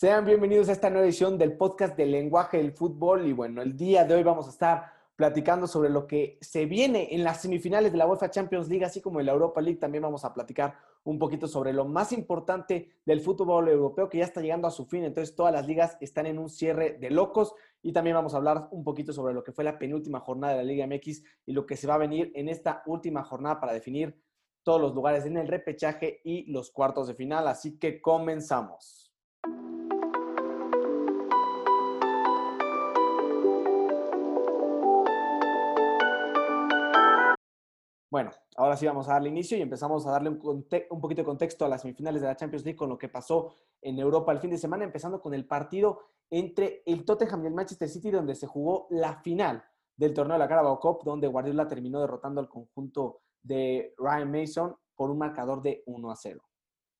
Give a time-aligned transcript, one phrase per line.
[0.00, 3.26] Sean bienvenidos a esta nueva edición del podcast del lenguaje del fútbol.
[3.26, 7.08] Y bueno, el día de hoy vamos a estar platicando sobre lo que se viene
[7.10, 9.80] en las semifinales de la UEFA Champions League, así como en la Europa League.
[9.80, 14.24] También vamos a platicar un poquito sobre lo más importante del fútbol europeo que ya
[14.24, 15.02] está llegando a su fin.
[15.02, 17.52] Entonces, todas las ligas están en un cierre de locos.
[17.82, 20.58] Y también vamos a hablar un poquito sobre lo que fue la penúltima jornada de
[20.58, 23.72] la Liga MX y lo que se va a venir en esta última jornada para
[23.72, 24.16] definir
[24.62, 27.48] todos los lugares en el repechaje y los cuartos de final.
[27.48, 29.08] Así que comenzamos.
[38.10, 41.26] Bueno, ahora sí vamos a darle inicio y empezamos a darle un, un, poquito de
[41.26, 44.38] contexto a las semifinales de la Champions League con lo que pasó en Europa el
[44.38, 46.00] fin de semana, empezando con el partido
[46.30, 49.62] entre el Tottenham y el Manchester City, donde se jugó la final
[49.96, 54.76] del torneo de la Carabao Cup, donde Guardiola terminó derrotando al conjunto de Ryan Mason
[54.94, 56.40] por un marcador de 1 a 0.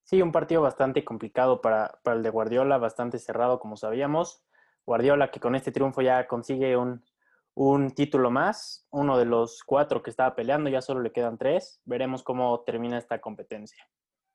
[0.02, 4.42] Sí, un partido bastante complicado para, para el de Guardiola, bastante cerrado, como sabíamos.
[4.84, 7.02] Guardiola que con este triunfo ya consigue un,
[7.60, 11.80] un título más, uno de los cuatro que estaba peleando, ya solo le quedan tres.
[11.84, 13.84] Veremos cómo termina esta competencia.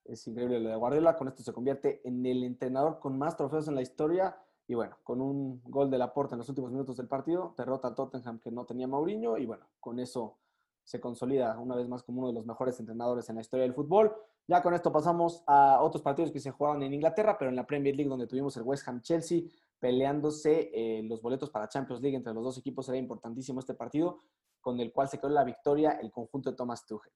[0.03, 3.69] Es increíble lo de Guardiola, con esto se convierte en el entrenador con más trofeos
[3.69, 4.35] en la historia
[4.67, 7.95] y bueno, con un gol de Laporta en los últimos minutos del partido, derrota a
[7.95, 10.39] Tottenham que no tenía Mauriño y bueno, con eso
[10.83, 13.73] se consolida una vez más como uno de los mejores entrenadores en la historia del
[13.73, 14.13] fútbol.
[14.47, 17.65] Ya con esto pasamos a otros partidos que se jugaron en Inglaterra, pero en la
[17.65, 19.43] Premier League donde tuvimos el West Ham Chelsea,
[19.83, 22.87] peleándose eh, los boletos para Champions League entre los dos equipos.
[22.87, 24.21] Era importantísimo este partido,
[24.61, 27.11] con el cual se quedó la victoria el conjunto de Thomas Tuchel.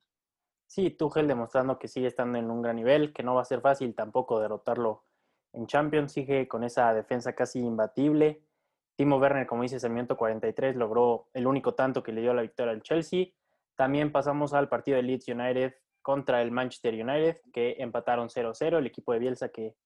[0.65, 3.61] Sí, Tuchel demostrando que sigue estando en un gran nivel, que no va a ser
[3.61, 5.05] fácil tampoco derrotarlo
[5.53, 6.11] en Champions.
[6.11, 8.43] Sigue con esa defensa casi imbatible.
[8.97, 12.41] Timo Werner, como dice, el minuto 43 logró el único tanto que le dio la
[12.41, 13.27] victoria al Chelsea.
[13.77, 18.77] También pasamos al partido de Leeds United contra el Manchester United, que empataron 0-0.
[18.77, 19.77] El equipo de Bielsa que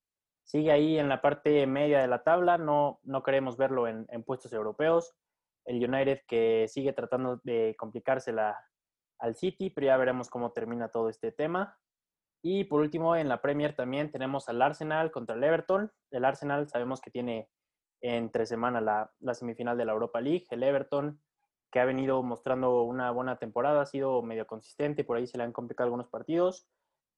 [0.51, 4.51] sigue ahí en la parte media de la tabla, no, no queremos verlo en, puestos
[4.51, 5.15] europeos.
[5.63, 8.59] El United que sigue tratando de complicársela
[9.19, 11.77] al City, pero ya veremos cómo termina todo este tema.
[12.43, 15.89] Y por último, en la Premier también tenemos al Arsenal contra el Everton.
[16.09, 17.49] El Arsenal sabemos que tiene
[18.01, 20.47] entre semana la, la semifinal de la Europa League.
[20.49, 21.21] El Everton,
[21.71, 25.45] que ha venido mostrando una buena temporada, ha sido medio consistente, por ahí se le
[25.45, 26.67] han complicado algunos partidos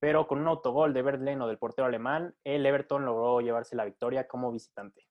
[0.03, 3.85] pero con un autogol de Bert Leno del portero alemán, el Everton logró llevarse la
[3.85, 5.07] victoria como visitante.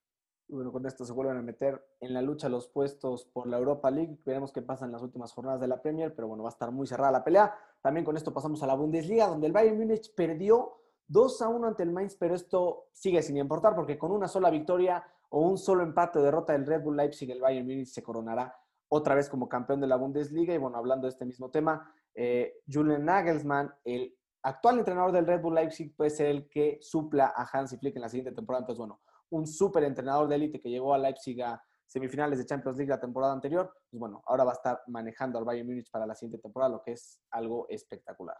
[0.49, 3.91] Bueno, con esto se vuelven a meter en la lucha los puestos por la Europa
[3.91, 4.19] League.
[4.27, 6.71] Veremos qué pasa en las últimas jornadas de la Premier, pero bueno, va a estar
[6.73, 7.55] muy cerrada la pelea.
[7.81, 10.75] También con esto pasamos a la Bundesliga, donde el Bayern Múnich perdió
[11.07, 14.51] 2 a 1 ante el Mainz, pero esto sigue sin importar porque con una sola
[14.51, 18.03] victoria o un solo empate o derrota del Red Bull Leipzig, el Bayern Múnich se
[18.03, 18.55] coronará
[18.91, 20.53] otra vez como campeón de la Bundesliga.
[20.53, 25.41] Y bueno, hablando de este mismo tema, eh, Julian Nagelsmann, el actual entrenador del Red
[25.41, 28.63] Bull Leipzig puede ser el que supla a Hansi Flick en la siguiente temporada.
[28.63, 32.79] Entonces, bueno, un súper entrenador de élite que llegó a Leipzig a semifinales de Champions
[32.79, 36.07] League la temporada anterior, pues bueno, ahora va a estar manejando al Bayern Múnich para
[36.07, 38.37] la siguiente temporada, lo que es algo espectacular.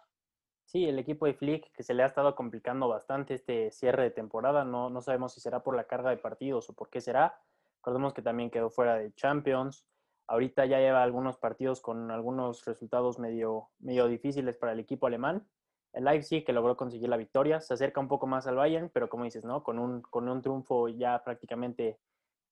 [0.65, 4.11] Sí, el equipo de Flick que se le ha estado complicando bastante este cierre de
[4.11, 7.39] temporada, no, no sabemos si será por la carga de partidos o por qué será.
[7.77, 9.87] Recordemos que también quedó fuera de Champions.
[10.29, 15.47] Ahorita ya lleva algunos partidos con algunos resultados medio, medio difíciles para el equipo alemán
[15.93, 19.09] el Leipzig que logró conseguir la victoria, se acerca un poco más al Bayern, pero
[19.09, 19.63] como dices, ¿no?
[19.63, 21.99] Con un, con un triunfo ya prácticamente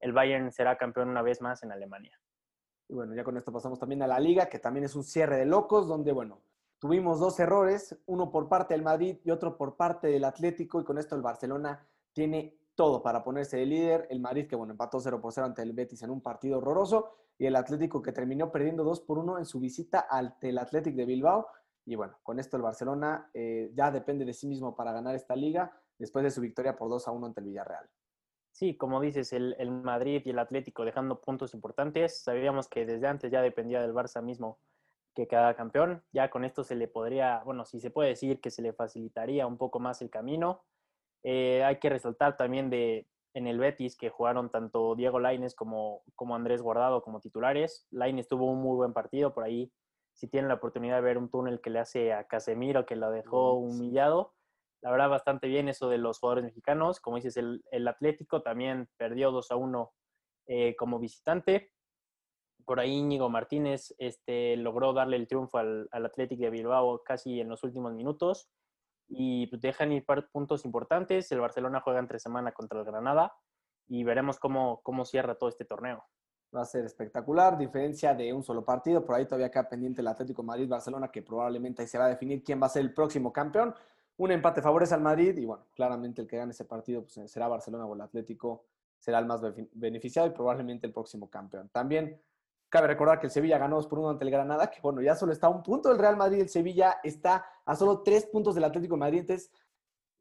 [0.00, 2.18] el Bayern será campeón una vez más en Alemania.
[2.88, 5.36] Y bueno, ya con esto pasamos también a la liga, que también es un cierre
[5.36, 6.42] de locos, donde, bueno,
[6.78, 10.84] tuvimos dos errores, uno por parte del Madrid y otro por parte del Atlético, y
[10.84, 14.06] con esto el Barcelona tiene todo para ponerse de líder.
[14.10, 17.12] El Madrid, que bueno, empató 0 por 0 ante el Betis en un partido horroroso,
[17.38, 20.96] y el Atlético, que terminó perdiendo 2 por 1 en su visita ante el Atlético
[20.96, 21.46] de Bilbao.
[21.90, 25.34] Y bueno, con esto el Barcelona eh, ya depende de sí mismo para ganar esta
[25.34, 27.90] liga después de su victoria por 2 a 1 ante el Villarreal.
[28.52, 32.22] Sí, como dices, el, el, Madrid y el Atlético dejando puntos importantes.
[32.22, 34.60] Sabíamos que desde antes ya dependía del Barça mismo
[35.16, 36.04] que cada campeón.
[36.12, 39.48] Ya con esto se le podría, bueno, si se puede decir que se le facilitaría
[39.48, 40.62] un poco más el camino.
[41.24, 46.02] Eh, hay que resaltar también de en el Betis que jugaron tanto Diego Laines como,
[46.14, 47.88] como Andrés Guardado como titulares.
[47.90, 49.72] Laines tuvo un muy buen partido, por ahí
[50.20, 53.10] si tienen la oportunidad de ver un túnel que le hace a Casemiro, que lo
[53.10, 54.34] dejó humillado,
[54.82, 57.00] la verdad bastante bien eso de los jugadores mexicanos.
[57.00, 59.92] Como dices, el, el Atlético también perdió 2 a 1
[60.48, 61.72] eh, como visitante.
[62.66, 67.40] Por ahí Íñigo Martínez este, logró darle el triunfo al, al Atlético de Bilbao casi
[67.40, 68.50] en los últimos minutos
[69.08, 71.32] y pues, dejan ir puntos importantes.
[71.32, 73.32] El Barcelona juega entre semana contra el Granada
[73.88, 76.04] y veremos cómo, cómo cierra todo este torneo
[76.54, 79.04] va a ser espectacular, diferencia de un solo partido.
[79.04, 82.42] Por ahí todavía queda pendiente el Atlético Madrid-Barcelona, que probablemente ahí se va a definir
[82.42, 83.74] quién va a ser el próximo campeón.
[84.16, 87.48] Un empate favorece al Madrid y bueno, claramente el que gane ese partido pues, será
[87.48, 88.64] Barcelona o el Atlético
[88.98, 89.40] será el más
[89.72, 91.70] beneficiado y probablemente el próximo campeón.
[91.72, 92.20] También
[92.68, 95.16] cabe recordar que el Sevilla ganó 2 por 1 ante el Granada, que bueno, ya
[95.16, 98.54] solo está a un punto del Real Madrid, el Sevilla está a solo tres puntos
[98.54, 99.50] del Atlético de Madrid, entonces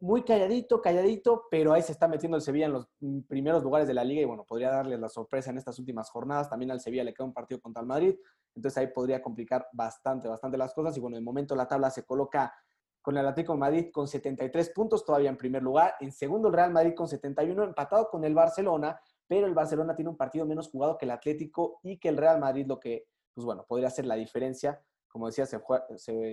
[0.02, 2.88] muy calladito, calladito, pero ahí se está metiendo el Sevilla en los
[3.28, 6.50] primeros lugares de la liga y bueno, podría darle la sorpresa en estas últimas jornadas.
[6.50, 8.16] También al Sevilla le queda un partido contra el Madrid,
[8.56, 10.96] entonces ahí podría complicar bastante, bastante las cosas.
[10.96, 12.54] Y bueno, de momento la tabla se coloca
[13.02, 15.96] con el Atlético Madrid con 73 puntos, todavía en primer lugar.
[16.00, 20.10] En segundo, el Real Madrid con 71, empatado con el Barcelona, pero el Barcelona tiene
[20.10, 23.46] un partido menos jugado que el Atlético y que el Real Madrid, lo que, pues
[23.46, 24.82] bueno, podría ser la diferencia.
[25.10, 25.60] Como decía, se,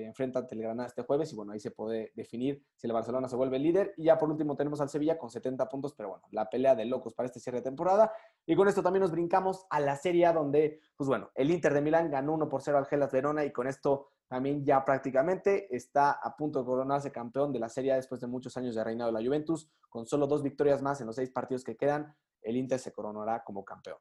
[0.04, 3.28] enfrenta ante el Granada este jueves y bueno, ahí se puede definir si el Barcelona
[3.28, 3.94] se vuelve líder.
[3.96, 6.84] Y ya por último tenemos al Sevilla con 70 puntos, pero bueno, la pelea de
[6.84, 8.12] locos para este cierre de temporada.
[8.44, 11.80] Y con esto también nos brincamos a la Serie donde, pues bueno, el Inter de
[11.80, 16.12] Milán ganó 1 por 0 al Gelas Verona y con esto también ya prácticamente está
[16.12, 19.18] a punto de coronarse campeón de la Serie después de muchos años de reinado de
[19.18, 19.70] la Juventus.
[19.88, 23.42] Con solo dos victorias más en los seis partidos que quedan, el Inter se coronará
[23.44, 23.98] como campeón.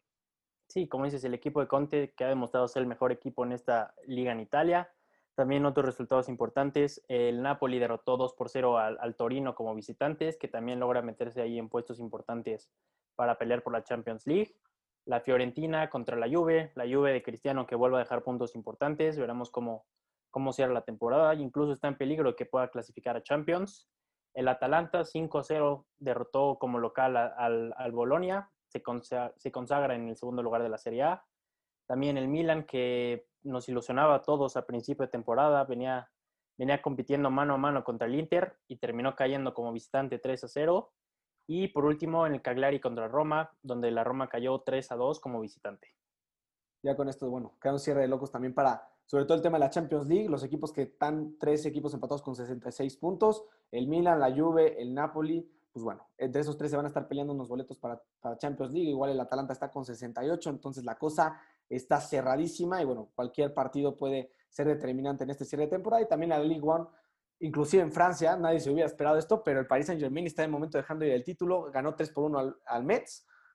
[0.68, 3.52] Sí, como dices, el equipo de Conte que ha demostrado ser el mejor equipo en
[3.52, 4.92] esta liga en Italia.
[5.36, 7.04] También otros resultados importantes.
[7.08, 11.60] El Napoli derrotó 2 por 0 al, Torino como visitantes, que también logra meterse ahí
[11.60, 12.72] en puestos importantes
[13.16, 14.56] para pelear por la Champions League.
[15.06, 19.20] La Fiorentina contra la Juve, la Juve de Cristiano que vuelve a dejar puntos importantes.
[19.20, 19.86] Veremos cómo,
[20.32, 21.36] cómo cierra la temporada.
[21.36, 23.90] Incluso está en peligro que pueda clasificar a Champions.
[24.34, 28.50] El Atalanta 5-0 derrotó como local al, al Bolonia.
[29.38, 31.26] Se, consagra en el segundo lugar de la Serie A.
[31.88, 36.10] También el Milan, que nos ilusionaba a todos a principio de temporada, venía,
[36.58, 40.92] venía compitiendo mano a mano contra el Inter y terminó cayendo como visitante 3 0.
[41.48, 45.42] Y por último, en el Cagliari contra Roma, donde la Roma cayó 3 2 como
[45.42, 45.96] visitante.
[46.84, 49.58] Ya con esto, bueno, queda un cierre de locos también para sobre todo el tema
[49.58, 53.88] de la Champions League, los equipos que están tres equipos empatados con 66 puntos, el
[53.88, 57.34] Milan, la Juve, el Napoli, pues bueno, entre esos tres se van a estar peleando
[57.34, 58.02] unos boletos para,
[58.38, 61.38] Champions League, igual el Atalanta está con 68, entonces la cosa
[61.68, 66.08] está cerradísima y bueno, cualquier partido puede ser determinante en este cierre de temporada y
[66.08, 66.86] también la Ligue One,
[67.40, 70.46] inclusive en Francia, nadie se hubiera esperado esto, pero el Paris Saint Germain está en
[70.46, 72.86] el momento dejando ir el título, ganó 3 por 1 al, al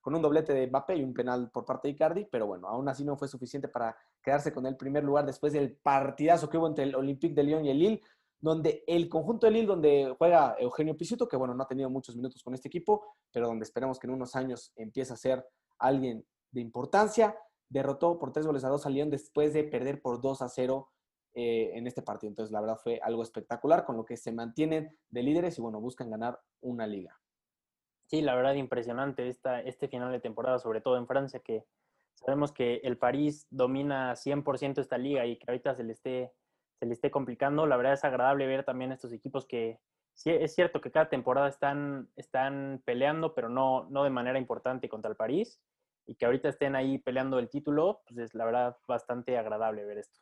[0.02, 2.87] con un doblete de Mbappé y un penal por parte de Icardi, pero bueno, aún
[2.90, 6.67] así no fue suficiente para quedarse con el primer lugar después del partidazo que hubo
[6.67, 8.02] entre el Olympique de Lyon y el Lille,
[8.40, 12.16] donde el conjunto de Lille, donde juega Eugenio Pisuto, que bueno, no ha tenido muchos
[12.16, 15.46] minutos con este equipo, pero donde esperamos que en unos años empiece a ser
[15.78, 17.37] alguien de importancia,
[17.69, 20.90] derrotó por tres goles a dos a Lyon después de perder por 2 a 0
[21.34, 22.31] eh, en este partido.
[22.31, 25.81] Entonces, la verdad fue algo espectacular, con lo que se mantienen de líderes y bueno,
[25.81, 27.19] buscan ganar una liga.
[28.06, 31.64] Sí, la verdad impresionante esta, este final de temporada, sobre todo en Francia, que
[32.14, 36.32] sabemos que el París domina 100% esta liga y que ahorita se le, esté,
[36.81, 37.67] se le esté complicando.
[37.67, 39.79] La verdad es agradable ver también estos equipos que
[40.15, 44.88] sí, es cierto que cada temporada están, están peleando, pero no, no de manera importante
[44.88, 45.61] contra el París
[46.06, 49.99] y que ahorita estén ahí peleando el título, pues es la verdad bastante agradable ver
[49.99, 50.21] esto.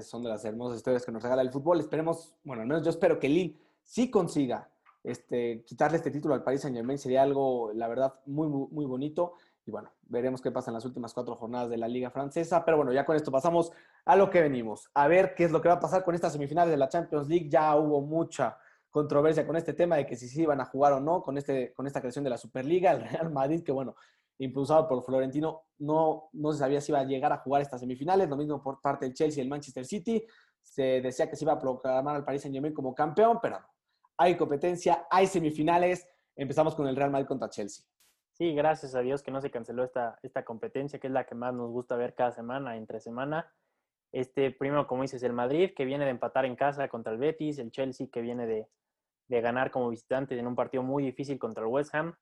[0.00, 1.78] son de las hermosas historias que nos regala el fútbol.
[1.78, 4.68] Esperemos, bueno, al menos yo espero que Lille sí consiga
[5.02, 9.34] este, quitarle este título al Paris Saint Germain sería algo, la verdad, muy, muy, bonito.
[9.66, 12.64] Y bueno, veremos qué pasa en las últimas cuatro jornadas de la Liga Francesa.
[12.64, 13.70] Pero bueno, ya con esto pasamos
[14.04, 14.90] a lo que venimos.
[14.94, 17.28] A ver qué es lo que va a pasar con estas semifinales de la Champions
[17.28, 17.48] League.
[17.48, 18.56] Ya hubo mucha
[18.90, 21.72] controversia con este tema de que si sí iban a jugar o no con, este,
[21.74, 22.92] con esta creación de la Superliga.
[22.92, 23.94] El Real Madrid, que bueno,
[24.38, 28.28] impulsado por Florentino, no, no se sabía si iba a llegar a jugar estas semifinales.
[28.28, 30.24] Lo mismo por parte del Chelsea y el Manchester City.
[30.62, 33.58] Se decía que se iba a proclamar al Paris Saint Germain como campeón, pero
[34.16, 36.06] hay competencia, hay semifinales.
[36.34, 37.84] Empezamos con el Real Madrid contra Chelsea.
[38.40, 41.34] Sí, gracias a Dios que no se canceló esta, esta competencia, que es la que
[41.34, 43.52] más nos gusta ver cada semana, entre semana.
[44.12, 47.58] Este, primero, como dices, el Madrid, que viene de empatar en casa contra el Betis,
[47.58, 48.66] el Chelsea, que viene de,
[49.28, 52.14] de ganar como visitante en un partido muy difícil contra el West Ham.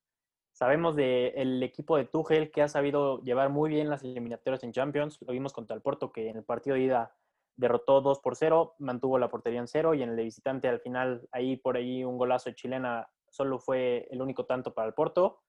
[0.50, 5.18] Sabemos del equipo de Tuchel, que ha sabido llevar muy bien las eliminatorias en Champions.
[5.20, 7.14] Lo vimos contra el Porto, que en el partido de ida
[7.54, 10.80] derrotó 2 por 0, mantuvo la portería en cero y en el de visitante al
[10.80, 14.94] final, ahí por ahí un golazo de chilena solo fue el único tanto para el
[14.94, 15.42] Porto.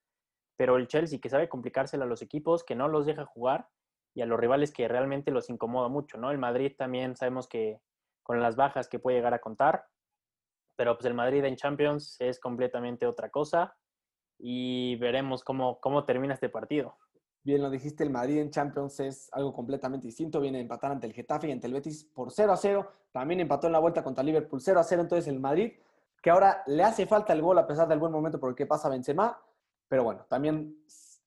[0.60, 3.70] Pero el Chelsea, que sabe complicársela a los equipos, que no los deja jugar
[4.12, 6.30] y a los rivales que realmente los incomoda mucho, ¿no?
[6.30, 7.80] El Madrid también sabemos que
[8.22, 9.86] con las bajas que puede llegar a contar,
[10.76, 13.74] pero pues el Madrid en Champions es completamente otra cosa
[14.38, 16.98] y veremos cómo, cómo termina este partido.
[17.42, 20.42] Bien lo dijiste, el Madrid en Champions es algo completamente distinto.
[20.42, 22.86] Viene a empatar ante el Getafe y ante el Betis por 0 a 0.
[23.12, 25.00] También empató en la vuelta contra Liverpool 0 a 0.
[25.00, 25.72] Entonces el Madrid,
[26.22, 28.66] que ahora le hace falta el gol a pesar del buen momento por el que
[28.66, 29.40] pasa Benzema.
[29.90, 30.76] Pero bueno, también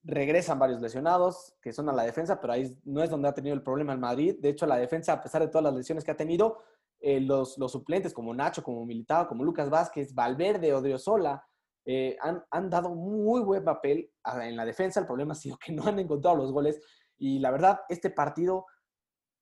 [0.04, 3.54] regresan varios lesionados que son a la defensa, pero ahí no es donde ha tenido
[3.54, 4.38] el problema el Madrid.
[4.40, 6.60] De hecho, la defensa, a pesar de todas las lesiones que ha tenido,
[7.02, 11.46] eh, los, suplentes como Nacho, como Militado, como Lucas Vázquez, Valverde, Odriozola,
[11.86, 14.10] eh, han, han, dado muy buen papel
[14.42, 15.02] en la defensa.
[15.02, 16.80] El problema ha sido que no han encontrado los goles.
[17.18, 18.66] Y la verdad, este partido,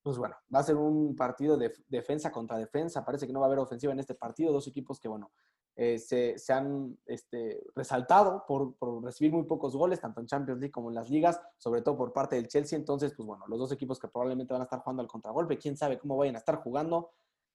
[0.02, 3.06] pues bueno, va a ser un partido de defensa contra defensa.
[3.06, 4.52] Parece que no va a haber ofensiva en este partido.
[4.52, 5.32] Dos equipos que, bueno,
[5.76, 10.72] eh, se, han este, resaltado por, por, recibir muy pocos goles, tanto en Champions League
[10.72, 12.78] como en las ligas, sobre todo por parte del Chelsea.
[12.78, 15.78] Entonces, pues bueno, los dos equipos que probablemente van a estar jugando al contragolpe, quién
[15.78, 17.12] sabe cómo vayan a estar jugando.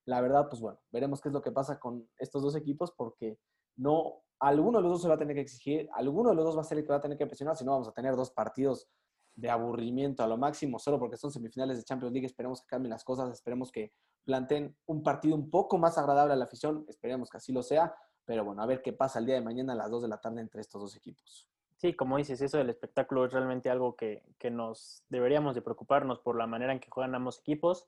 [0.07, 3.39] La verdad, pues bueno, veremos qué es lo que pasa con estos dos equipos porque
[3.77, 6.57] no, alguno de los dos se va a tener que exigir, alguno de los dos
[6.57, 8.17] va a ser el que va a tener que presionar, si no vamos a tener
[8.17, 8.89] dos partidos
[9.35, 12.27] de aburrimiento a lo máximo, solo porque son semifinales de Champions League.
[12.27, 13.93] Esperemos que cambien las cosas, esperemos que
[14.25, 17.95] planteen un partido un poco más agradable a la afición, esperemos que así lo sea,
[18.27, 20.21] pero bueno, a ver qué pasa el día de mañana a las 2 de la
[20.21, 21.49] tarde entre estos dos equipos.
[21.77, 26.21] Sí, como dices, eso del espectáculo es realmente algo que, que nos deberíamos de preocuparnos
[26.21, 27.87] por la manera en que juegan ambos equipos,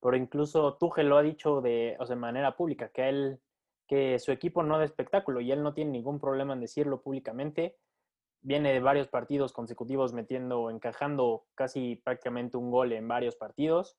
[0.00, 3.40] pero incluso Tuchel lo ha dicho de, o sea, de manera pública, que él,
[3.86, 7.76] que su equipo no da espectáculo y él no tiene ningún problema en decirlo públicamente.
[8.40, 13.96] Viene de varios partidos consecutivos metiendo, encajando casi prácticamente un gol en varios partidos.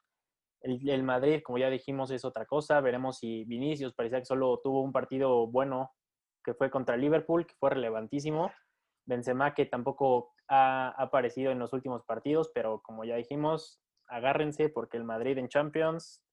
[0.61, 2.81] El, Madrid, como ya dijimos, es otra cosa.
[2.81, 5.91] Veremos si Vinicius parecía que solo tuvo un partido bueno,
[6.43, 8.51] que fue contra Liverpool, que fue relevantísimo.
[9.05, 14.97] Benzema, que tampoco ha aparecido en los últimos partidos, pero como ya dijimos, agárrense porque
[14.97, 16.23] el Madrid en Champions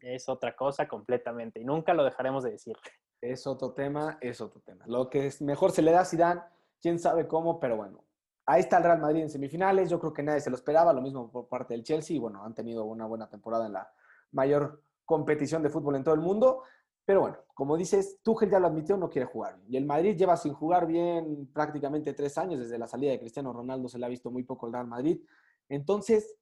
[0.00, 2.76] es otra cosa completamente y nunca lo dejaremos de decir.
[3.20, 4.84] Es otro tema, es otro tema.
[4.86, 6.42] Lo que es mejor se le da a Zidane,
[6.80, 8.05] quién sabe cómo, pero bueno,
[8.46, 9.90] Ahí está el Real Madrid en semifinales.
[9.90, 10.92] Yo creo que nadie se lo esperaba.
[10.92, 12.20] Lo mismo por parte del Chelsea.
[12.20, 13.90] Bueno, han tenido una buena temporada en la
[14.30, 16.62] mayor competición de fútbol en todo el mundo.
[17.04, 19.58] Pero bueno, como dices, Tuchel ya lo admitió, no quiere jugar.
[19.68, 22.60] Y el Madrid lleva sin jugar bien prácticamente tres años.
[22.60, 25.20] Desde la salida de Cristiano Ronaldo se le ha visto muy poco el Real Madrid.
[25.68, 26.36] Entonces,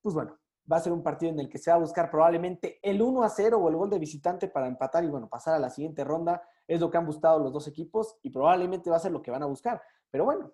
[0.00, 0.38] pues bueno,
[0.70, 3.22] va a ser un partido en el que se va a buscar probablemente el 1
[3.22, 6.04] a 0 o el gol de visitante para empatar y bueno, pasar a la siguiente
[6.04, 6.42] ronda.
[6.66, 9.30] Es lo que han buscado los dos equipos y probablemente va a ser lo que
[9.30, 9.82] van a buscar.
[10.10, 10.52] Pero bueno,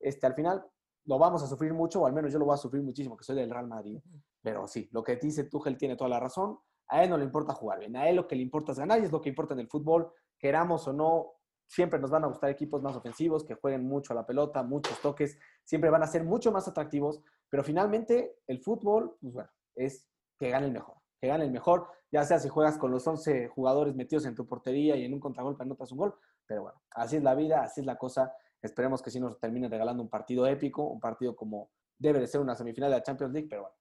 [0.00, 0.64] este, al final
[1.04, 3.24] lo vamos a sufrir mucho, o al menos yo lo voy a sufrir muchísimo, que
[3.24, 4.00] soy del Real Madrid.
[4.42, 6.58] Pero sí, lo que dice Tuchel tiene toda la razón.
[6.88, 9.00] A él no le importa jugar bien, a él lo que le importa es ganar
[9.00, 10.12] y es lo que importa en el fútbol.
[10.38, 11.32] Queramos o no,
[11.66, 15.00] siempre nos van a gustar equipos más ofensivos, que jueguen mucho a la pelota, muchos
[15.00, 17.22] toques, siempre van a ser mucho más atractivos.
[17.48, 21.88] Pero finalmente, el fútbol, pues bueno, es que gane el mejor, que gane el mejor,
[22.12, 25.20] ya sea si juegas con los 11 jugadores metidos en tu portería y en un
[25.20, 26.14] contragolpe anotas un gol.
[26.46, 28.32] Pero bueno, así es la vida, así es la cosa.
[28.66, 32.40] Esperemos que sí nos termine regalando un partido épico, un partido como debe de ser
[32.40, 33.76] una semifinal de la Champions League, pero bueno,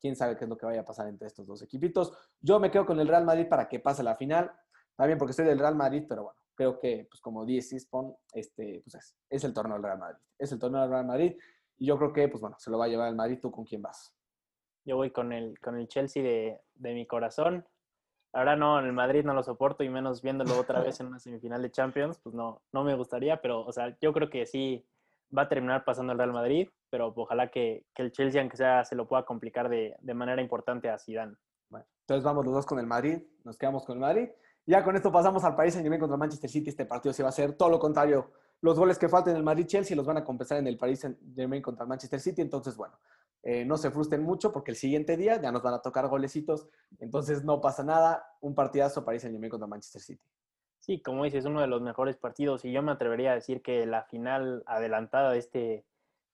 [0.00, 2.12] quién sabe qué es lo que vaya a pasar entre estos dos equipitos.
[2.40, 4.50] Yo me quedo con el Real Madrid para que pase la final,
[4.96, 8.82] también porque soy del Real Madrid, pero bueno, creo que, pues como dice Spon, este,
[8.84, 10.18] pues es, es, el torneo del Real Madrid.
[10.38, 11.36] Es el torneo del Real Madrid
[11.78, 13.38] y yo creo que, pues bueno, se lo va a llevar el Madrid.
[13.40, 14.14] ¿Tú con quién vas?
[14.84, 17.66] Yo voy con el, con el Chelsea de, de mi corazón.
[18.32, 21.18] Ahora no, en el Madrid no lo soporto y menos viéndolo otra vez en una
[21.18, 24.86] semifinal de Champions, pues no, no me gustaría, pero, o sea, yo creo que sí
[25.36, 28.84] va a terminar pasando el Real Madrid, pero ojalá que, que el Chelsea, aunque sea,
[28.84, 31.36] se lo pueda complicar de, de, manera importante a Zidane.
[31.68, 34.28] Bueno, entonces vamos los dos con el Madrid, nos quedamos con el Madrid.
[34.64, 36.70] Ya con esto pasamos al Paris Saint-Germain contra Manchester City.
[36.70, 38.30] Este partido se va a hacer todo lo contrario.
[38.60, 41.60] Los goles que falten en el Madrid-Chelsea los van a compensar en el Paris Saint-Germain
[41.60, 42.42] contra Manchester City.
[42.42, 42.96] Entonces, bueno,
[43.42, 46.68] eh, no se frustren mucho porque el siguiente día ya nos van a tocar golecitos,
[46.98, 50.22] entonces no pasa nada, un partidazo París Saint Germain contra Manchester City.
[50.78, 52.64] Sí, como dices, uno de los mejores partidos.
[52.64, 55.86] Y yo me atrevería a decir que la final adelantada de este,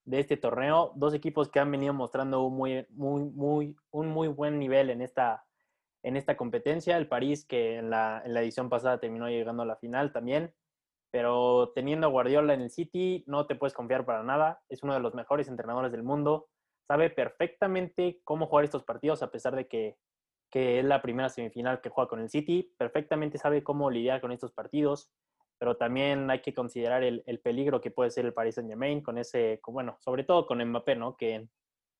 [0.06, 4.28] de este torneo, dos equipos que han venido mostrando un muy, muy, muy, un muy
[4.28, 5.44] buen nivel en esta,
[6.02, 9.66] en esta competencia, el París que en la, en la edición pasada terminó llegando a
[9.66, 10.54] la final también,
[11.10, 14.94] pero teniendo a Guardiola en el City no te puedes confiar para nada, es uno
[14.94, 16.48] de los mejores entrenadores del mundo,
[16.88, 19.96] sabe perfectamente cómo jugar estos partidos, a pesar de que,
[20.50, 24.52] es la primera semifinal que juega con el City, perfectamente sabe cómo lidiar con estos
[24.52, 25.12] partidos,
[25.58, 29.18] pero también hay que considerar el, peligro que puede ser el Paris Saint Germain con
[29.18, 31.16] ese, bueno, sobre todo con Mbappé, ¿no?
[31.16, 31.46] Que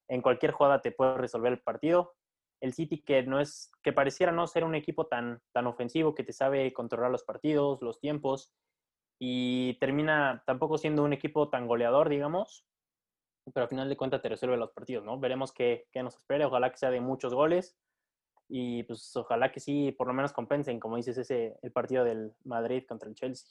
[0.09, 2.15] en, cualquier jugada te puede resolver el partido.
[2.61, 6.25] El City que no es, que pareciera no ser un equipo tan, tan ofensivo, que
[6.25, 8.55] te sabe controlar los partidos, los tiempos,
[9.21, 12.65] y termina tampoco siendo un equipo tan goleador, digamos,
[13.53, 15.19] pero al final de cuentas te resuelve los partidos, ¿no?
[15.19, 17.77] Veremos qué, qué, nos espera, ojalá que sea de muchos goles
[18.49, 22.33] y pues ojalá que sí, por lo menos compensen, como dices, ese el partido del
[22.45, 23.49] Madrid contra el Chelsea.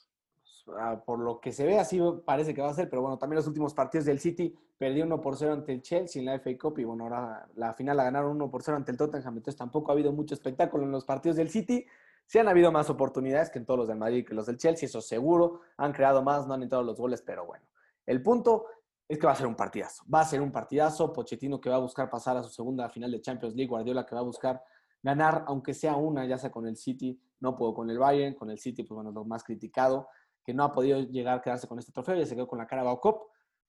[0.65, 3.17] Pues, ah, por lo que se ve, así parece que va a ser, pero bueno,
[3.17, 6.35] también los últimos partidos del City perdió 1 por 0 ante el Chelsea en la
[6.39, 9.37] FA Cup y bueno, ahora la final la ganaron 1 por 0 ante el Tottenham,
[9.37, 11.85] entonces tampoco ha habido mucho espectáculo en los partidos del City.
[12.25, 14.87] Sí han habido más oportunidades que en todos los del Madrid que los del Chelsea,
[14.87, 15.61] eso seguro.
[15.77, 17.65] Han creado más, no han entrado los goles, pero bueno.
[18.05, 18.65] El punto
[19.07, 20.03] es que va a ser un partidazo.
[20.13, 21.13] Va a ser un partidazo.
[21.13, 23.69] Pochettino que va a buscar pasar a su segunda final de Champions League.
[23.69, 24.61] Guardiola que va a buscar
[25.01, 28.49] ganar, aunque sea una, ya sea con el City, no puedo con el Bayern, con
[28.49, 30.09] el City, pues bueno, lo más criticado,
[30.43, 32.67] que no ha podido llegar a quedarse con este trofeo, ya se quedó con la
[32.67, 33.21] Carabao Cup,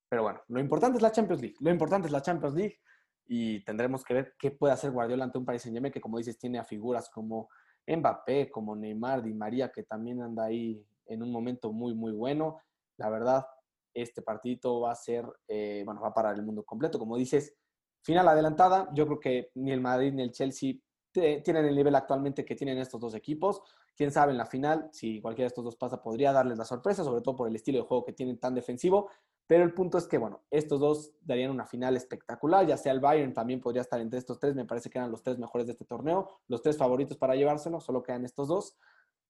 [0.09, 2.79] pero bueno, lo importante es la Champions League, lo importante es la Champions League
[3.27, 6.39] y tendremos que ver qué puede hacer Guardiola ante un Paris Saint-Germain que, como dices,
[6.39, 7.51] tiene a figuras como
[7.87, 12.59] Mbappé, como Neymar, Di María, que también anda ahí en un momento muy, muy bueno.
[12.97, 13.47] La verdad,
[13.95, 16.99] este partidito va a ser, eh, bueno, va a parar el mundo completo.
[16.99, 17.55] Como dices,
[18.03, 18.89] final adelantada.
[18.95, 20.75] Yo creo que ni el Madrid ni el Chelsea
[21.13, 23.63] tienen el nivel actualmente que tienen estos dos equipos.
[23.97, 27.03] Quién sabe en la final, si cualquiera de estos dos pasa, podría darles la sorpresa,
[27.03, 29.11] sobre todo por el estilo de juego que tienen tan defensivo.
[29.47, 33.01] Pero el punto es que, bueno, estos dos darían una final espectacular, ya sea el
[33.01, 35.73] Bayern también podría estar entre estos tres, me parece que eran los tres mejores de
[35.73, 38.77] este torneo, los tres favoritos para llevárselo, solo quedan estos dos.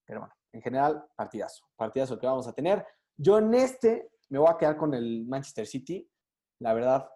[0.05, 2.85] Pero bueno, en general, partidazo, partidazo que vamos a tener.
[3.15, 6.09] Yo en este me voy a quedar con el Manchester City.
[6.59, 7.09] La verdad,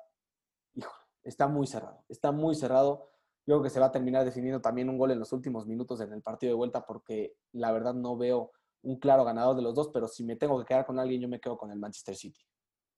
[0.73, 0.93] hijo,
[1.23, 3.09] está muy cerrado, está muy cerrado.
[3.45, 5.99] Yo creo que se va a terminar definiendo también un gol en los últimos minutos
[6.01, 8.51] en el partido de vuelta porque la verdad no veo
[8.83, 11.29] un claro ganador de los dos, pero si me tengo que quedar con alguien, yo
[11.29, 12.41] me quedo con el Manchester City.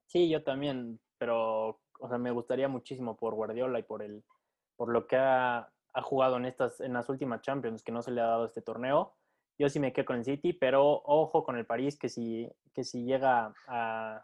[0.07, 4.23] Sí, yo también, pero o sea, me gustaría muchísimo por Guardiola y por el
[4.75, 8.11] por lo que ha, ha, jugado en estas en las últimas Champions que no se
[8.11, 9.15] le ha dado este torneo.
[9.57, 12.83] Yo sí me quedo con el City, pero ojo con el París que si que
[12.83, 14.23] si llega a,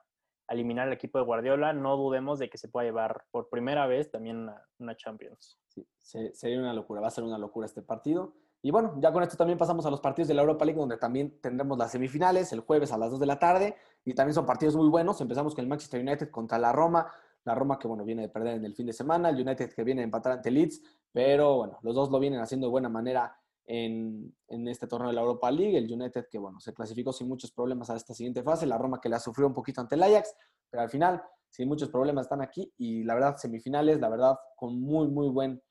[0.49, 4.11] eliminar el equipo de Guardiola, no dudemos de que se pueda llevar por primera vez
[4.11, 5.57] también una, Champions.
[5.69, 5.87] Sí,
[6.33, 8.33] sería una locura, va a ser una locura este partido.
[8.61, 10.97] Y bueno, ya con esto también pasamos a los partidos de la Europa League, donde
[10.97, 13.77] también tendremos las semifinales el jueves a las 2 de la tarde.
[14.03, 15.21] Y también son partidos muy buenos.
[15.21, 17.07] Empezamos con el Manchester United contra la Roma.
[17.45, 19.29] La Roma que, bueno, viene de perder en el fin de semana.
[19.29, 20.81] El United que viene a empatar ante Leeds.
[21.11, 23.40] Pero, bueno, los dos lo vienen haciendo de buena manera
[23.71, 25.77] en, en, este torneo de la Europa League.
[25.77, 28.65] El United que, bueno, se clasificó sin muchos problemas a esta siguiente fase.
[28.65, 30.35] La Roma que la sufrió un poquito ante el Ajax.
[30.69, 32.69] Pero al final, sin muchos problemas, están aquí.
[32.77, 35.61] Y la verdad, semifinales, la verdad, con muy, muy buen,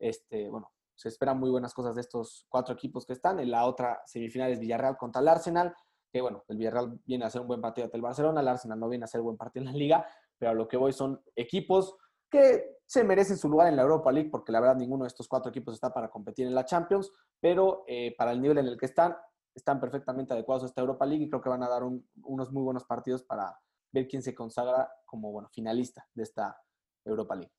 [0.00, 3.38] este, bueno, se esperan muy buenas cosas de estos cuatro equipos que están.
[3.38, 5.72] En la otra semifinal es Villarreal contra el Arsenal,
[6.12, 8.80] que bueno, el Villarreal viene a hacer un buen partido ante el Barcelona, el Arsenal
[8.80, 10.06] no viene a hacer buen partido en la liga,
[10.38, 11.96] pero a lo que voy son equipos
[12.30, 15.28] que se merecen su lugar en la Europa League, porque la verdad ninguno de estos
[15.28, 18.78] cuatro equipos está para competir en la Champions, pero eh, para el nivel en el
[18.78, 19.16] que están,
[19.54, 22.62] están perfectamente adecuados a esta Europa League y creo que van a dar unos muy
[22.62, 23.58] buenos partidos para
[23.92, 26.58] ver quién se consagra como bueno, finalista de esta
[27.04, 27.52] Europa League.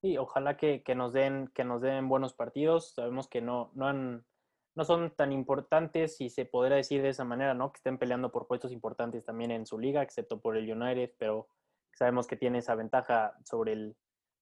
[0.00, 2.94] Sí, ojalá que, nos den, que nos den buenos partidos.
[2.94, 4.24] Sabemos que no, no, han,
[4.76, 7.72] no son tan importantes, si se podría decir de esa manera, ¿no?
[7.72, 11.48] Que estén peleando por puestos importantes también en su liga, excepto por el United, pero
[11.92, 13.96] sabemos que tiene esa ventaja sobre el,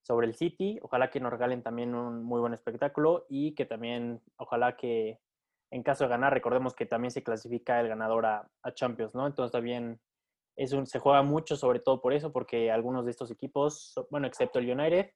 [0.07, 0.79] sobre el City.
[0.83, 5.19] Ojalá que nos regalen también un muy buen espectáculo y que también, ojalá que
[5.73, 9.27] en caso de ganar, recordemos que también se clasifica el ganador a, a Champions, ¿no?
[9.27, 10.01] Entonces también
[10.55, 14.29] es un, se juega mucho sobre todo por eso, porque algunos de estos equipos, bueno,
[14.29, 15.11] excepto el United,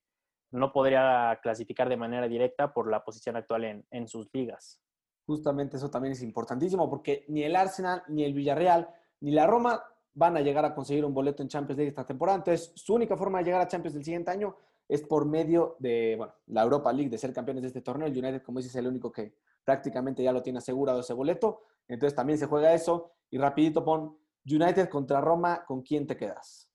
[0.50, 4.82] no podría clasificar de manera directa por la posición actual en, sus ligas.
[5.24, 8.88] Justamente eso también es importantísimo porque ni el Arsenal, ni el Villarreal,
[9.20, 12.38] ni la Roma van a llegar a conseguir un boleto en Champions League esta temporada.
[12.38, 14.56] Entonces, su única forma de llegar a Champions del siguiente año
[14.90, 18.08] es por medio de bueno, la Europa League, de ser campeones de este torneo.
[18.08, 19.32] El United, como dices, es el único que
[19.64, 21.62] prácticamente ya lo tiene asegurado ese boleto.
[21.86, 23.12] Entonces, también se juega eso.
[23.30, 26.68] Y rapidito pon United contra Roma, ¿con quién te quedas?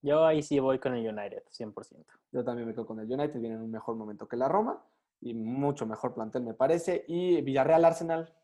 [0.00, 2.06] Yo ahí sí voy con el United, 100%.
[2.32, 4.82] Yo también me quedo con el United, viene en un mejor momento que la Roma
[5.20, 7.04] y mucho mejor plantel me parece.
[7.06, 8.34] Y Villarreal Arsenal.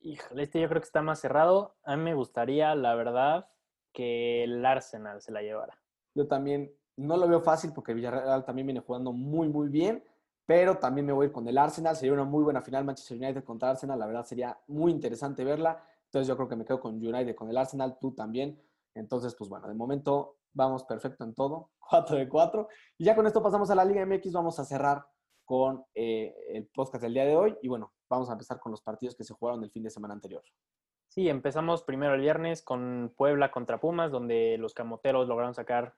[0.00, 1.76] Híjole, este yo creo que está más cerrado.
[1.84, 3.48] A mí me gustaría, la verdad,
[3.92, 5.78] que el Arsenal se la llevara.
[6.14, 10.04] Yo también no lo veo fácil porque Villarreal también viene jugando muy, muy bien,
[10.46, 11.96] pero también me voy a ir con el Arsenal.
[11.96, 13.98] Sería una muy buena final Manchester United contra Arsenal.
[13.98, 15.82] La verdad sería muy interesante verla.
[16.06, 18.60] Entonces yo creo que me quedo con United, con el Arsenal, tú también.
[18.94, 22.68] Entonces, pues bueno, de momento vamos perfecto en todo, 4 de 4.
[22.98, 25.06] Y ya con esto pasamos a la Liga MX, vamos a cerrar
[25.44, 28.80] con eh, el podcast del día de hoy y bueno, vamos a empezar con los
[28.80, 30.42] partidos que se jugaron el fin de semana anterior.
[31.08, 35.94] Sí, empezamos primero el viernes con Puebla contra Pumas, donde los camoteros lograron sacar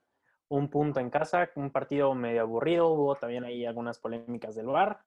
[0.49, 5.01] un punto en casa, un partido medio aburrido, hubo también ahí algunas polémicas del bar.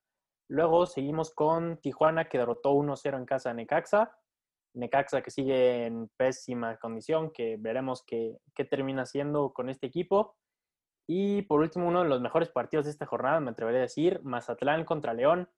[0.49, 4.17] Luego seguimos con Tijuana, que derrotó 1-0 en casa a Necaxa.
[4.73, 8.37] Necaxa que sigue en pésima condición, que veremos qué,
[8.69, 10.35] termina haciendo con este equipo.
[11.07, 14.21] Y por último, uno de los mejores partidos de esta jornada, me atrevería a decir,
[14.23, 15.49] Mazatlán contra León,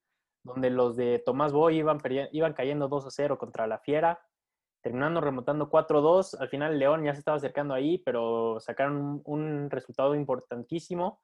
[0.44, 2.00] donde los de Tomás Boy iban,
[2.32, 4.20] iban cayendo 2 a 0 contra la Fiera,
[4.82, 6.38] terminando remontando 4-2.
[6.39, 11.22] Al final León ya se estaba acercando ahí, pero sacaron un, resultado importantísimo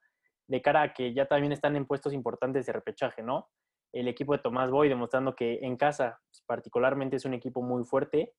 [0.48, 3.50] de cara a que ya también están en puestos importantes de repechaje, ¿no?
[3.96, 7.86] el equipo de Tomás Boy, demostrando que en casa pues, particularmente es un equipo muy
[7.86, 8.34] fuerte.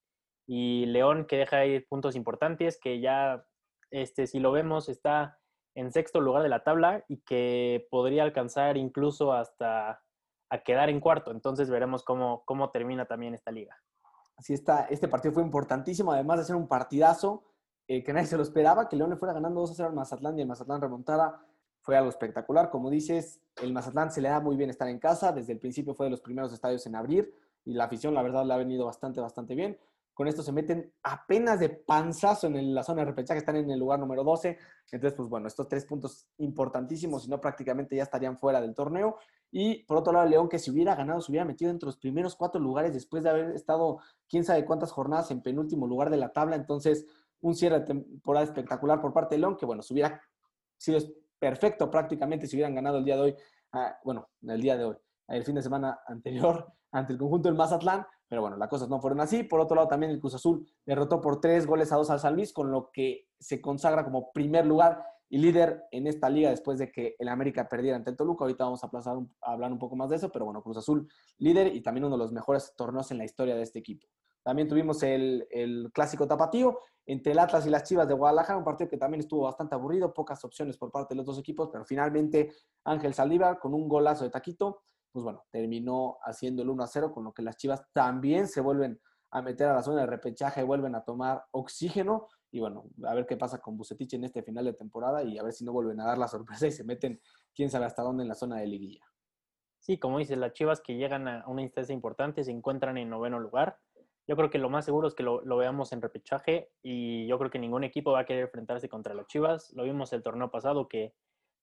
[0.46, 3.44] Y León que deja ir puntos importantes, que ya,
[3.90, 5.38] este, si lo vemos, está
[5.74, 10.02] en sexto lugar de la tabla y que podría alcanzar incluso hasta,
[10.50, 11.30] a quedar en cuarto.
[11.30, 13.76] Entonces veremos cómo, cómo termina también esta liga.
[14.36, 17.44] Así está, este partido fue importantísimo, además de ser un partidazo
[17.88, 19.94] eh, que nadie se lo esperaba, que León le fuera ganando 2 a 0 al
[19.94, 21.40] Mazatlán y el Mazatlán remontara.
[21.80, 22.68] Fue algo espectacular.
[22.68, 25.30] Como dices, el Mazatlán se le da muy bien estar en casa.
[25.30, 27.32] Desde el principio fue de los primeros estadios en abrir
[27.64, 29.78] y la afición, la verdad, le ha venido bastante, bastante bien.
[30.14, 33.78] Con esto se meten apenas de panzazo en la zona de repechaje, están en el
[33.78, 34.58] lugar número 12.
[34.90, 39.18] Entonces, pues bueno, estos tres puntos importantísimos, si no prácticamente ya estarían fuera del torneo.
[39.50, 42.36] Y por otro lado, León, que si hubiera ganado, se hubiera metido entre los primeros
[42.36, 46.32] cuatro lugares después de haber estado quién sabe cuántas jornadas en penúltimo lugar de la
[46.32, 46.56] tabla.
[46.56, 47.06] Entonces,
[47.40, 50.20] un cierre de temporada espectacular por parte de León, que bueno, se hubiera
[50.76, 50.98] sido
[51.38, 53.36] perfecto prácticamente si hubieran ganado el día de hoy,
[53.72, 54.96] ah, bueno, el día de hoy,
[55.28, 59.00] el fin de semana anterior ante el conjunto del Mazatlán, pero bueno, las cosas no
[59.00, 59.44] fueron así.
[59.44, 62.34] Por otro lado, también el Cruz Azul derrotó por tres goles a dos al San
[62.34, 66.78] Luis, con lo que se consagra como primer lugar y líder en esta liga después
[66.78, 68.44] de que el América perdiera ante el Toluca.
[68.44, 71.08] Ahorita vamos a, a hablar un poco más de eso, pero bueno, Cruz Azul
[71.38, 74.06] líder y también uno de los mejores torneos en la historia de este equipo.
[74.42, 78.64] También tuvimos el, el, clásico tapatío entre el Atlas y las Chivas de Guadalajara, un
[78.64, 81.84] partido que también estuvo bastante aburrido, pocas opciones por parte de los dos equipos, pero
[81.84, 82.52] finalmente
[82.84, 84.82] Ángel Saldívar con un golazo de taquito
[85.16, 88.60] pues bueno, terminó haciendo el 1 a 0, con lo que las Chivas también se
[88.60, 93.14] vuelven a meter a la zona de repechaje, vuelven a tomar oxígeno y bueno, a
[93.14, 95.72] ver qué pasa con Bucetich en este final de temporada y a ver si no
[95.72, 97.20] vuelven a dar la sorpresa y se meten
[97.54, 99.04] quién sabe hasta dónde en la zona de liguilla.
[99.78, 103.38] Sí, como dices, las Chivas que llegan a una instancia importante se encuentran en noveno
[103.38, 103.78] lugar.
[104.26, 107.38] Yo creo que lo más seguro es que lo, lo, veamos en repechaje y yo
[107.38, 109.72] creo que ningún equipo va a querer enfrentarse contra las Chivas.
[109.74, 111.14] Lo vimos el torneo pasado que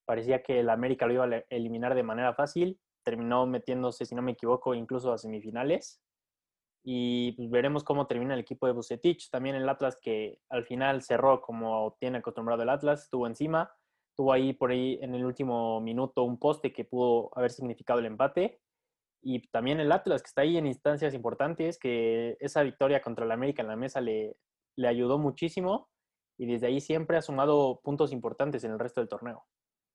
[0.06, 4.22] parecía que el América lo iba a eliminar de manera fácil terminó metiéndose, si no
[4.22, 6.02] me equivoco, incluso a semifinales.
[6.84, 9.30] Y pues, veremos cómo termina el equipo de Bucetich.
[9.30, 13.72] También el Atlas que al final cerró como tiene acostumbrado el Atlas, estuvo encima.
[14.16, 18.06] Tuvo ahí por ahí en el último minuto un poste que pudo haber significado el
[18.06, 18.62] empate.
[19.22, 23.32] Y también el Atlas que está ahí en instancias importantes, que esa victoria contra el
[23.32, 24.36] América en la mesa le,
[24.76, 25.90] le ayudó muchísimo.
[26.38, 29.46] Y desde ahí siempre ha sumado puntos importantes en el resto del torneo.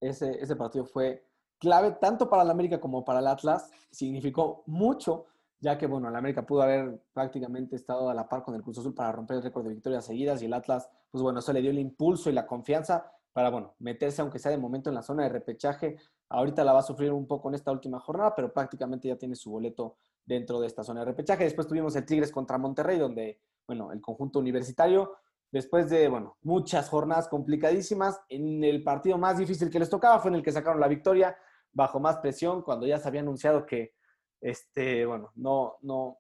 [0.01, 5.27] Ese, ese partido fue clave tanto para el América como para el Atlas, significó mucho,
[5.61, 8.79] ya que, bueno, el América pudo haber prácticamente estado a la par con el Cruz
[8.79, 11.61] Azul para romper el récord de victorias seguidas y el Atlas, pues bueno, eso le
[11.61, 15.03] dio el impulso y la confianza para, bueno, meterse, aunque sea de momento, en la
[15.03, 15.97] zona de repechaje.
[16.29, 19.35] Ahorita la va a sufrir un poco en esta última jornada, pero prácticamente ya tiene
[19.35, 21.45] su boleto dentro de esta zona de repechaje.
[21.45, 25.13] Después tuvimos el Tigres contra Monterrey, donde, bueno, el conjunto universitario
[25.51, 30.31] después de, bueno, muchas jornadas complicadísimas, en el partido más difícil que les tocaba fue
[30.31, 31.37] en el que sacaron la victoria
[31.73, 33.95] bajo más presión, cuando ya se había anunciado que,
[34.41, 36.19] este, bueno, no, no,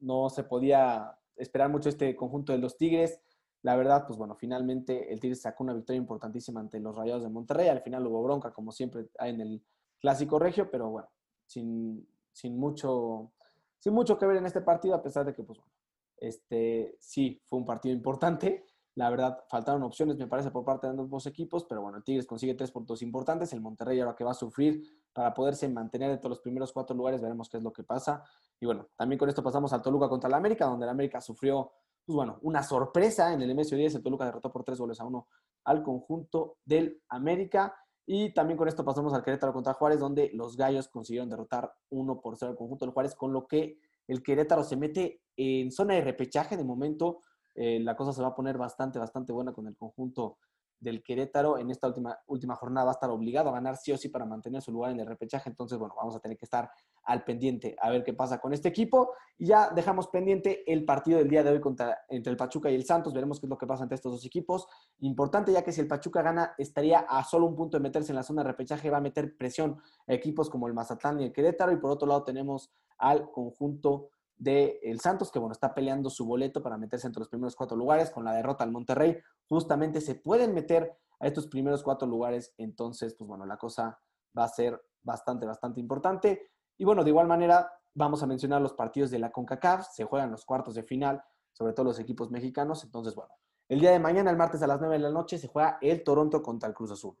[0.00, 3.20] no se podía esperar mucho este conjunto de los Tigres.
[3.62, 7.28] La verdad, pues bueno, finalmente el Tigres sacó una victoria importantísima ante los Rayados de
[7.28, 7.68] Monterrey.
[7.68, 9.62] Al final hubo bronca, como siempre hay en el
[10.00, 11.08] Clásico Regio, pero bueno,
[11.46, 13.32] sin, sin, mucho,
[13.78, 15.72] sin mucho que ver en este partido, a pesar de que, pues bueno,
[16.16, 18.64] este, sí fue un partido importante.
[18.94, 22.26] La verdad, faltaron opciones, me parece, por parte de ambos equipos, pero bueno, el Tigres
[22.26, 23.52] consigue tres puntos importantes.
[23.54, 24.82] El Monterrey ahora que va a sufrir
[25.14, 28.22] para poderse mantener entre los primeros cuatro lugares, veremos qué es lo que pasa.
[28.60, 31.72] Y bueno, también con esto pasamos al Toluca contra el América, donde el América sufrió,
[32.04, 33.94] pues bueno, una sorpresa en el MSO 10.
[33.94, 35.26] El Toluca derrotó por tres goles a uno
[35.64, 37.74] al conjunto del América.
[38.04, 42.20] Y también con esto pasamos al Querétaro contra Juárez, donde los Gallos consiguieron derrotar uno
[42.20, 45.94] por cero al conjunto del Juárez, con lo que el Querétaro se mete en zona
[45.94, 47.20] de repechaje de momento
[47.54, 50.38] eh, la cosa se va a poner bastante, bastante buena con el conjunto
[50.82, 51.58] del Querétaro.
[51.58, 54.26] En esta última, última jornada va a estar obligado a ganar sí o sí para
[54.26, 55.48] mantener su lugar en el repechaje.
[55.48, 56.70] Entonces, bueno, vamos a tener que estar
[57.04, 59.12] al pendiente a ver qué pasa con este equipo.
[59.38, 62.74] Y ya dejamos pendiente el partido del día de hoy contra, entre el Pachuca y
[62.74, 63.14] el Santos.
[63.14, 64.66] Veremos qué es lo que pasa entre estos dos equipos.
[64.98, 68.16] Importante ya que si el Pachuca gana, estaría a solo un punto de meterse en
[68.16, 68.90] la zona de repechaje.
[68.90, 71.72] Va a meter presión a equipos como el Mazatlán y el Querétaro.
[71.72, 74.10] Y por otro lado tenemos al conjunto
[74.42, 77.76] de el Santos, que bueno, está peleando su boleto para meterse entre los primeros cuatro
[77.76, 78.10] lugares.
[78.10, 79.16] Con la derrota al Monterrey,
[79.48, 82.52] justamente se pueden meter a estos primeros cuatro lugares.
[82.58, 84.00] Entonces, pues bueno, la cosa
[84.36, 86.50] va a ser bastante, bastante importante.
[86.76, 89.86] Y bueno, de igual manera, vamos a mencionar los partidos de la CONCACAF.
[89.92, 92.82] Se juegan los cuartos de final, sobre todo los equipos mexicanos.
[92.82, 93.32] Entonces, bueno,
[93.68, 96.02] el día de mañana, el martes a las 9 de la noche, se juega el
[96.02, 97.16] Toronto contra el Cruz Azul.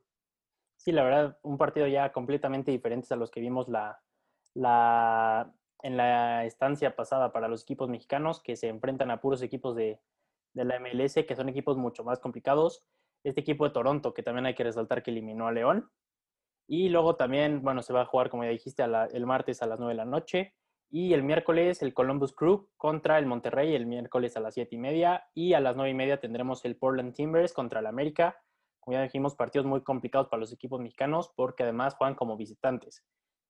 [0.76, 4.00] Sí, la verdad, un partido ya completamente diferente a los que vimos la,
[4.54, 9.74] la en la estancia pasada para los equipos mexicanos que se enfrentan a puros equipos
[9.74, 10.00] de,
[10.54, 12.84] la MLS, que son equipos mucho más complicados.
[13.24, 15.90] Este equipo de Toronto, que también hay que resaltar que eliminó a León.
[16.68, 19.78] Y luego también, bueno, se va a jugar, como ya dijiste, el martes a las
[19.78, 20.54] 9 de la noche.
[20.90, 24.78] Y el miércoles el Columbus Crew contra el Monterrey, el miércoles a las 7 y
[24.78, 25.26] media.
[25.34, 28.36] Y a las 9 y media tendremos el Portland Timbers contra el América.
[28.78, 33.04] Como ya dijimos, partidos muy complicados para los equipos mexicanos porque además juegan como visitantes.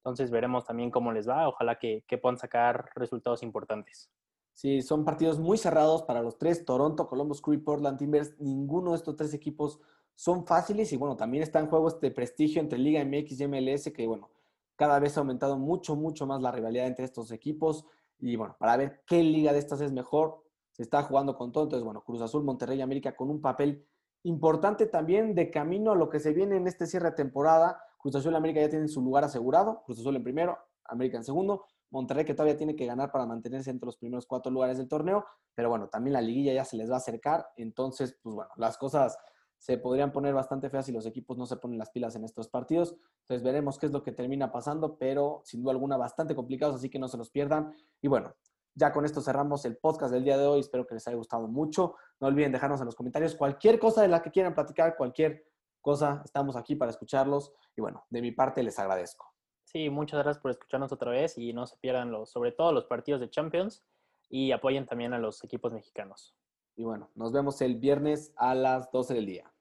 [0.05, 1.49] Entonces veremos también cómo les va.
[1.49, 4.11] Ojalá que, que puedan sacar resultados importantes.
[4.53, 8.39] Sí, son partidos muy cerrados para los tres, Toronto, Columbus Crew Portland Timbers.
[8.41, 9.81] Ninguno de estos tres equipos
[10.15, 13.91] son fáciles y bueno, también está en juego este prestigio entre Liga MX y MLS
[13.93, 14.31] que bueno,
[14.77, 17.87] cada vez ha aumentado mucho, mucho más la rivalidad entre estos equipos
[18.19, 21.65] y bueno, para ver qué liga de estas es mejor, se está jugando con todo.
[21.65, 23.85] Entonces, bueno, Cruz Azul, Monterrey y América con un papel
[24.23, 27.83] importante también de camino a lo que se viene en este cierre de temporada.
[28.03, 31.25] Cruz Azul y América ya tienen su lugar asegurado, Cruz Azul en primero, América en
[31.25, 31.67] segundo.
[31.91, 35.25] Monterrey que todavía tiene que ganar para mantenerse entre los primeros cuatro lugares del torneo,
[35.55, 38.77] pero bueno, también la liguilla ya se les va a acercar, entonces, pues bueno, las
[38.77, 39.17] cosas
[39.63, 42.49] se podrían poner bastante feas si los equipos no se ponen las pilas en estos
[42.49, 42.97] partidos.
[43.21, 46.91] Entonces veremos qué es lo que termina pasando, pero sin duda alguna bastante complicados, así
[46.91, 47.73] que no se los pierdan.
[48.01, 48.35] Y bueno,
[48.75, 50.59] ya con esto cerramos el podcast del día de hoy.
[50.59, 51.95] Espero que les haya gustado mucho.
[52.19, 55.45] No olviden dejarnos en los comentarios cualquier cosa de la que quieran platicar, cualquier
[55.83, 56.23] cosa.
[56.25, 57.53] Estamos aquí para escucharlos.
[57.77, 59.31] Y bueno, de mi parte les agradezco.
[59.65, 62.87] Sí, muchas gracias por escucharnos otra vez y no se pierdan los, sobre todo los
[62.87, 63.85] partidos de Champions
[64.29, 66.35] y apoyen también a los equipos mexicanos.
[66.75, 69.52] Y bueno, nos vemos el viernes a las 12 del día.